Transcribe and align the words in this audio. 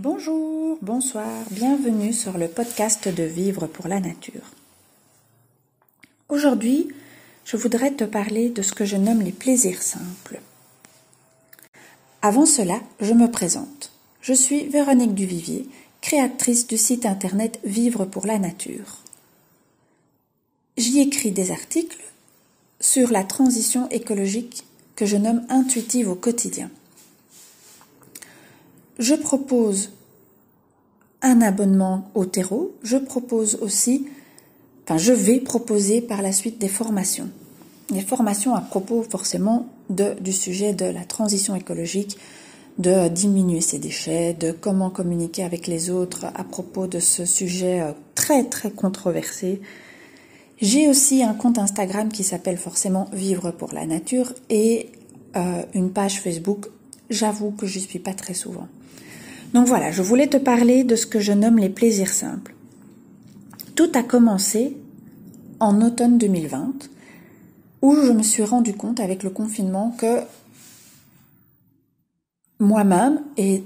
Bonjour, 0.00 0.78
bonsoir, 0.80 1.26
bienvenue 1.50 2.12
sur 2.12 2.38
le 2.38 2.46
podcast 2.46 3.08
de 3.08 3.24
Vivre 3.24 3.66
pour 3.66 3.88
la 3.88 3.98
Nature. 3.98 4.52
Aujourd'hui, 6.28 6.86
je 7.44 7.56
voudrais 7.56 7.90
te 7.90 8.04
parler 8.04 8.48
de 8.48 8.62
ce 8.62 8.72
que 8.72 8.84
je 8.84 8.94
nomme 8.94 9.22
les 9.22 9.32
plaisirs 9.32 9.82
simples. 9.82 10.38
Avant 12.22 12.46
cela, 12.46 12.78
je 13.00 13.12
me 13.12 13.28
présente. 13.28 13.90
Je 14.20 14.34
suis 14.34 14.68
Véronique 14.68 15.16
Duvivier, 15.16 15.68
créatrice 16.00 16.68
du 16.68 16.78
site 16.78 17.04
internet 17.04 17.58
Vivre 17.64 18.04
pour 18.04 18.24
la 18.24 18.38
Nature. 18.38 18.98
J'y 20.76 21.00
écris 21.00 21.32
des 21.32 21.50
articles 21.50 22.04
sur 22.78 23.10
la 23.10 23.24
transition 23.24 23.88
écologique 23.88 24.62
que 24.94 25.06
je 25.06 25.16
nomme 25.16 25.44
intuitive 25.48 26.08
au 26.08 26.14
quotidien. 26.14 26.70
Je 28.98 29.14
propose 29.14 29.90
un 31.22 31.40
abonnement 31.40 32.10
au 32.14 32.24
terreau. 32.24 32.74
Je 32.82 32.96
propose 32.96 33.56
aussi, 33.56 34.06
enfin, 34.84 34.98
je 34.98 35.12
vais 35.12 35.40
proposer 35.40 36.00
par 36.00 36.22
la 36.22 36.32
suite 36.32 36.58
des 36.58 36.68
formations. 36.68 37.28
Des 37.90 38.00
formations 38.00 38.54
à 38.54 38.60
propos 38.60 39.02
forcément 39.02 39.68
du 39.88 40.32
sujet 40.32 40.74
de 40.74 40.84
la 40.84 41.04
transition 41.04 41.54
écologique, 41.54 42.18
de 42.78 43.08
diminuer 43.08 43.60
ses 43.60 43.78
déchets, 43.78 44.34
de 44.34 44.52
comment 44.52 44.90
communiquer 44.90 45.42
avec 45.42 45.66
les 45.66 45.90
autres 45.90 46.26
à 46.34 46.44
propos 46.44 46.86
de 46.86 47.00
ce 47.00 47.24
sujet 47.24 47.80
euh, 47.80 47.92
très 48.14 48.44
très 48.44 48.70
controversé. 48.70 49.60
J'ai 50.60 50.88
aussi 50.88 51.22
un 51.22 51.34
compte 51.34 51.58
Instagram 51.58 52.08
qui 52.08 52.24
s'appelle 52.24 52.58
forcément 52.58 53.08
Vivre 53.12 53.52
pour 53.52 53.72
la 53.72 53.86
nature 53.86 54.32
et 54.50 54.90
euh, 55.36 55.62
une 55.74 55.90
page 55.90 56.20
Facebook. 56.20 56.66
J'avoue 57.10 57.52
que 57.52 57.66
je 57.66 57.78
suis 57.78 57.98
pas 57.98 58.12
très 58.12 58.34
souvent. 58.34 58.68
Donc 59.54 59.66
voilà, 59.66 59.90
je 59.90 60.02
voulais 60.02 60.26
te 60.26 60.36
parler 60.36 60.84
de 60.84 60.96
ce 60.96 61.06
que 61.06 61.20
je 61.20 61.32
nomme 61.32 61.58
les 61.58 61.70
plaisirs 61.70 62.12
simples. 62.12 62.54
Tout 63.74 63.90
a 63.94 64.02
commencé 64.02 64.76
en 65.60 65.80
automne 65.80 66.18
2020, 66.18 66.88
où 67.82 67.94
je 67.94 68.12
me 68.12 68.22
suis 68.22 68.44
rendu 68.44 68.74
compte 68.74 69.00
avec 69.00 69.22
le 69.22 69.30
confinement 69.30 69.94
que 69.98 70.20
moi-même 72.60 73.20
et 73.36 73.62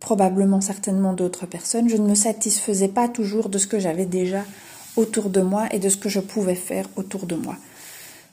probablement 0.00 0.60
certainement 0.60 1.12
d'autres 1.12 1.46
personnes, 1.46 1.88
je 1.88 1.96
ne 1.96 2.08
me 2.08 2.14
satisfaisais 2.14 2.88
pas 2.88 3.08
toujours 3.08 3.48
de 3.48 3.58
ce 3.58 3.66
que 3.66 3.78
j'avais 3.78 4.06
déjà 4.06 4.44
autour 4.96 5.30
de 5.30 5.40
moi 5.40 5.72
et 5.72 5.78
de 5.78 5.88
ce 5.88 5.96
que 5.96 6.08
je 6.08 6.20
pouvais 6.20 6.56
faire 6.56 6.88
autour 6.96 7.26
de 7.26 7.36
moi. 7.36 7.56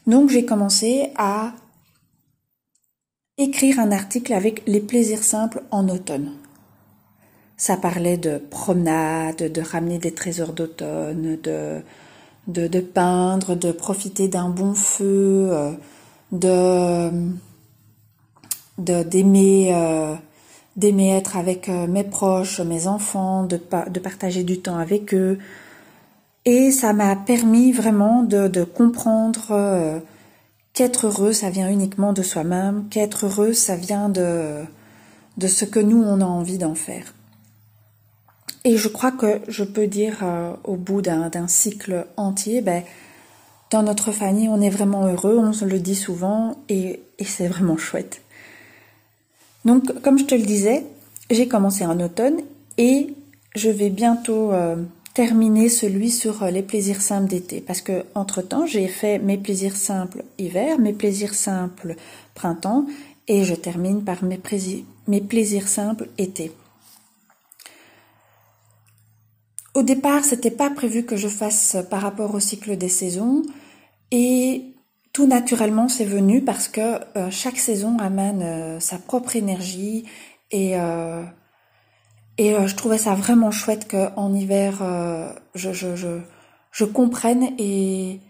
Donc 0.08 0.30
j'ai 0.30 0.46
commencé 0.46 1.12
à 1.16 1.54
écrire 3.38 3.80
un 3.80 3.92
article 3.92 4.34
avec 4.34 4.64
les 4.66 4.82
plaisirs 4.82 5.24
simples 5.24 5.62
en 5.72 5.88
automne. 5.88 6.32
Ça 7.60 7.76
parlait 7.76 8.16
de 8.16 8.38
promenade, 8.38 9.52
de 9.52 9.62
ramener 9.62 9.98
des 9.98 10.14
trésors 10.14 10.54
d'automne, 10.54 11.38
de, 11.44 11.82
de, 12.48 12.80
peindre, 12.80 13.58
de 13.58 13.74
profiter 13.74 14.30
d'un 14.30 14.48
bon 14.48 14.74
feu, 14.74 15.50
euh, 15.52 15.72
de 16.32 17.12
d'aimer 18.78 19.74
euh, 19.74 20.16
d'aimer 20.78 21.10
être 21.18 21.36
avec 21.36 21.68
euh, 21.68 21.86
mes 21.86 22.06
proches, 22.06 22.62
mes 22.62 22.88
enfants, 22.88 23.44
de, 23.44 23.60
de 23.90 24.00
partager 24.00 24.44
du 24.44 24.62
temps 24.62 24.78
avec 24.78 25.14
eux. 25.14 25.38
Et 26.46 26.72
ça 26.72 26.94
m'a 26.94 27.18
permis 27.18 27.74
vraiment 27.74 28.24
de, 28.24 28.48
de 28.48 28.64
comprendre 28.64 30.02
qu'être 30.72 31.08
heureux, 31.08 31.34
ça 31.34 31.50
vient 31.50 31.70
uniquement 31.70 32.14
de 32.14 32.24
soi-même, 32.24 32.88
qu'être 32.90 33.26
heureux, 33.26 33.52
ça 33.52 33.76
vient 33.76 34.08
de, 34.08 34.64
de 35.38 35.48
ce 35.48 35.66
que 35.66 35.82
nous, 35.82 36.02
on 36.02 36.22
a 36.22 36.26
envie 36.26 36.58
d'en 36.58 36.76
faire. 36.76 37.14
Et 38.66 38.78
je 38.78 38.88
crois 38.90 39.12
que 39.12 39.40
je 39.48 39.64
peux 39.64 39.88
dire 39.88 40.18
euh, 40.24 40.54
au 40.64 40.76
bout 40.76 41.02
d'un 41.02 41.48
cycle 41.48 42.06
entier, 42.18 42.62
ben, 42.62 42.84
dans 43.72 43.84
notre 43.84 44.12
famille, 44.12 44.50
on 44.50 44.62
est 44.62 44.70
vraiment 44.70 45.06
heureux, 45.06 45.38
on 45.38 45.54
se 45.54 45.66
le 45.66 45.80
dit 45.80 45.96
souvent 45.96 46.58
et, 46.70 47.02
c'est 47.24 47.48
vraiment 47.48 47.78
chouette. 47.78 48.22
Donc, 49.66 50.02
comme 50.02 50.18
je 50.18 50.26
te 50.26 50.36
le 50.36 50.42
disais, 50.42 50.84
j'ai 51.30 51.48
commencé 51.48 51.86
en 51.86 52.00
automne 52.00 52.40
et 52.78 53.14
je 53.56 53.70
vais 53.70 53.90
bientôt 53.90 54.52
euh, 54.52 54.76
terminer 55.14 55.70
celui 55.70 56.10
sur 56.10 56.44
euh, 56.44 56.50
les 56.50 56.64
plaisirs 56.64 57.02
simples 57.02 57.30
d'été 57.30 57.62
parce 57.62 57.82
que 57.82 58.06
entre 58.16 58.42
temps, 58.42 58.66
j'ai 58.66 58.88
fait 58.88 59.20
mes 59.20 59.38
plaisirs 59.38 59.76
simples 59.76 60.24
hiver, 60.38 60.80
mes 60.80 60.94
plaisirs 60.94 61.36
simples 61.36 61.96
printemps 62.36 62.86
et 63.28 63.44
je 63.44 63.54
termine 63.54 64.04
par 64.04 64.24
mes, 64.24 64.40
mes 65.08 65.22
plaisirs 65.22 65.68
simples 65.68 66.08
été. 66.18 66.52
Au 69.76 69.84
départ, 69.84 70.24
c'était 70.24 70.52
pas 70.52 70.70
prévu 70.70 71.04
que 71.06 71.16
je 71.16 71.28
fasse 71.28 71.78
par 71.90 72.02
rapport 72.02 72.34
au 72.34 72.40
cycle 72.40 72.76
des 72.76 72.90
saisons 72.90 73.44
et 74.12 74.74
tout 75.14 75.28
naturellement 75.28 75.88
c'est 75.88 76.06
venu 76.06 76.44
parce 76.44 76.68
que 76.68 77.00
euh, 77.18 77.30
chaque 77.32 77.58
saison 77.58 77.98
amène 78.00 78.42
euh, 78.42 78.80
sa 78.80 78.98
propre 78.98 79.36
énergie 79.36 80.06
et 80.52 80.80
euh, 80.80 81.24
et 82.38 82.56
je 82.68 82.76
trouvais 82.76 82.98
ça 82.98 83.16
vraiment 83.16 83.52
chouette 83.52 83.92
qu'en 83.92 84.34
hiver 84.34 84.82
je, 85.56 85.74
je, 85.74 85.98
je, 85.98 86.22
je 86.72 86.86
comprenne 86.86 87.50
et 87.58 88.22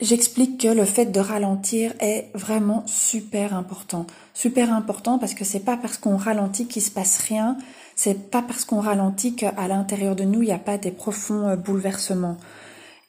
j'explique 0.00 0.62
que 0.62 0.68
le 0.68 0.86
fait 0.86 1.06
de 1.06 1.20
ralentir 1.20 1.92
est 2.00 2.30
vraiment 2.34 2.84
super 2.86 3.54
important. 3.54 4.06
Super 4.32 4.72
important 4.72 5.18
parce 5.18 5.34
que 5.34 5.44
c'est 5.44 5.60
pas 5.60 5.76
parce 5.76 5.98
qu'on 5.98 6.16
ralentit 6.16 6.66
qu'il 6.66 6.80
se 6.80 6.90
passe 6.90 7.18
rien, 7.18 7.58
c'est 7.96 8.30
pas 8.30 8.42
parce 8.42 8.64
qu'on 8.64 8.80
ralentit 8.80 9.34
qu'à 9.34 9.68
l'intérieur 9.68 10.16
de 10.16 10.24
nous, 10.24 10.42
il 10.42 10.46
n'y 10.46 10.52
a 10.52 10.58
pas 10.58 10.78
des 10.78 10.90
profonds 10.90 11.48
euh, 11.48 11.56
bouleversements. 11.56 12.36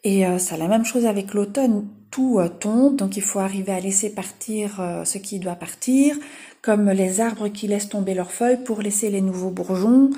Et 0.04 0.26
euh, 0.26 0.38
c'est 0.38 0.58
la 0.58 0.68
même 0.68 0.86
chose 0.86 1.06
avec 1.06 1.34
l'automne. 1.34 1.88
Tout 2.12 2.40
euh, 2.40 2.50
tombe, 2.50 2.96
donc 2.96 3.16
il 3.18 3.24
faut 3.24 3.40
arriver 3.40 3.72
à 3.72 3.80
laisser 3.80 4.10
partir 4.10 4.82
ce 5.06 5.18
qui 5.18 5.40
doit 5.40 5.56
partir, 5.56 6.16
comme 6.62 6.90
les 6.90 7.22
arbres 7.22 7.48
qui 7.48 7.68
laissent 7.68 7.90
tomber 7.90 8.14
leurs 8.14 8.32
feuilles 8.32 8.64
pour 8.64 8.82
laisser 8.82 9.10
les 9.10 9.22
nouveaux 9.22 9.50
bourgeons. 9.50 10.12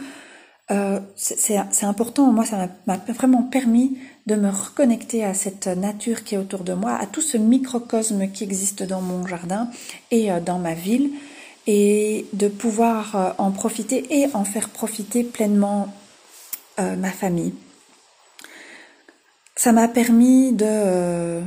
c'est 1.16 1.86
important. 1.86 2.32
Moi, 2.32 2.46
ça 2.46 2.68
m'a 2.88 2.98
vraiment 3.08 3.44
permis 3.44 3.98
de 4.26 4.36
me 4.36 4.50
reconnecter 4.50 5.24
à 5.24 5.34
cette 5.34 5.68
nature 5.68 6.24
qui 6.24 6.36
est 6.36 6.40
autour 6.40 6.64
de 6.64 6.74
moi, 6.74 6.96
à 6.96 7.06
tout 7.06 7.22
ce 7.22 7.38
microcosme 7.38 8.28
qui 8.32 8.44
existe 8.44 8.84
dans 8.84 9.02
mon 9.02 9.26
jardin 9.26 9.70
et 10.12 10.30
dans 10.46 10.58
ma 10.58 10.74
ville 10.74 11.12
et 11.68 12.28
de 12.34 12.48
pouvoir 12.48 13.16
euh, 13.16 13.32
en 13.38 13.52
profiter 13.52 14.20
et 14.20 14.28
en 14.34 14.46
faire 14.46 14.70
profiter 14.70 15.24
pleinement 15.24 15.94
euh, 16.80 16.96
ma 16.96 17.12
famille. 17.12 17.54
Ça 19.56 19.72
m'a 19.72 19.88
permis 19.88 20.52
de, 20.52 20.66
euh, 20.68 21.42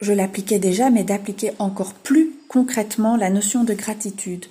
je 0.00 0.12
l'appliquais 0.12 0.58
déjà, 0.58 0.90
mais 0.90 1.04
d'appliquer 1.04 1.52
encore 1.58 1.94
plus 1.94 2.32
concrètement 2.48 3.16
la 3.16 3.30
notion 3.30 3.64
de 3.64 3.74
gratitude. 3.74 4.46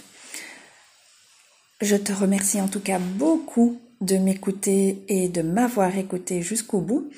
Je 1.80 1.96
te 1.96 2.12
remercie 2.12 2.60
en 2.60 2.68
tout 2.68 2.80
cas 2.80 2.98
beaucoup 2.98 3.78
de 4.00 4.16
m'écouter 4.16 5.02
et 5.08 5.28
de 5.28 5.42
m'avoir 5.42 5.96
écouté 5.98 6.42
jusqu'au 6.42 6.80
bout. 6.80 7.10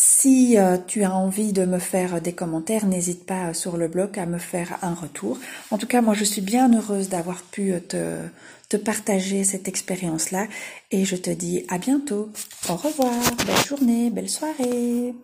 Si 0.00 0.56
euh, 0.56 0.78
tu 0.86 1.02
as 1.02 1.12
envie 1.12 1.52
de 1.52 1.64
me 1.64 1.80
faire 1.80 2.20
des 2.20 2.32
commentaires, 2.32 2.86
n'hésite 2.86 3.26
pas 3.26 3.52
sur 3.52 3.76
le 3.76 3.88
blog 3.88 4.16
à 4.16 4.26
me 4.26 4.38
faire 4.38 4.78
un 4.82 4.94
retour. 4.94 5.40
En 5.72 5.76
tout 5.76 5.88
cas, 5.88 6.02
moi, 6.02 6.14
je 6.14 6.22
suis 6.22 6.40
bien 6.40 6.72
heureuse 6.72 7.08
d'avoir 7.08 7.42
pu 7.42 7.72
te, 7.88 8.20
te 8.68 8.76
partager 8.76 9.42
cette 9.42 9.66
expérience-là 9.66 10.46
et 10.92 11.04
je 11.04 11.16
te 11.16 11.30
dis 11.30 11.64
à 11.68 11.78
bientôt. 11.78 12.30
Au 12.68 12.76
revoir, 12.76 13.12
belle 13.44 13.66
journée, 13.66 14.10
belle 14.10 14.30
soirée. 14.30 15.14